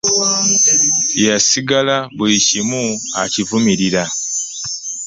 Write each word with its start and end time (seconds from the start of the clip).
Yasigala 1.25 1.95
buli 2.15 2.37
kimu 2.47 2.83
akivumirira. 3.21 4.03